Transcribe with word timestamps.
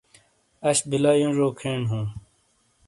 اش 0.69 0.79
بلا 0.89 1.11
یوں 1.21 1.33
جو 1.37 1.47
کھین 1.59 1.81
ہوں۔ 1.89 2.05